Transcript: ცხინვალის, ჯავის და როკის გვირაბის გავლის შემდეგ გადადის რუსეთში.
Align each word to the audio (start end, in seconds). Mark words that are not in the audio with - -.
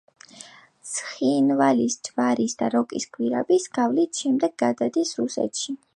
ცხინვალის, 0.91 1.97
ჯავის 2.09 2.57
და 2.63 2.69
როკის 2.77 3.07
გვირაბის 3.19 3.69
გავლის 3.79 4.23
შემდეგ 4.25 4.57
გადადის 4.65 5.17
რუსეთში. 5.21 5.81